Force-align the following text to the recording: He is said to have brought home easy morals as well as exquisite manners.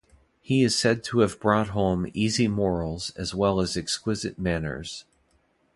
He 0.41 0.63
is 0.63 0.75
said 0.75 1.03
to 1.03 1.19
have 1.19 1.39
brought 1.39 1.67
home 1.67 2.09
easy 2.15 2.47
morals 2.47 3.13
as 3.15 3.35
well 3.35 3.61
as 3.61 3.77
exquisite 3.77 4.39
manners. 4.39 5.05